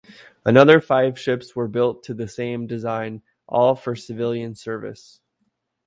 Another 0.43 0.81
five 0.81 1.19
ships 1.19 1.55
were 1.55 1.67
built 1.67 2.01
to 2.05 2.15
the 2.15 2.27
same 2.27 2.65
design, 2.65 3.21
all 3.47 3.75
for 3.75 3.95
civilian 3.95 4.55
service. 4.55 5.21